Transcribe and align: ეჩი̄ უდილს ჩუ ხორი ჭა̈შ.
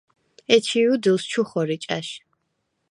ეჩი̄ 0.55 0.85
უდილს 0.93 1.23
ჩუ 1.31 1.43
ხორი 1.49 1.77
ჭა̈შ. 1.83 2.07